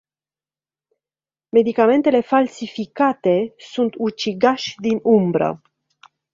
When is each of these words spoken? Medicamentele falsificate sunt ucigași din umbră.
Medicamentele 1.49 2.21
falsificate 2.21 3.53
sunt 3.57 3.93
ucigași 3.97 4.75
din 4.77 4.99
umbră. 5.03 5.61